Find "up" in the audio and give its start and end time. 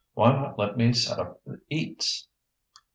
1.19-1.41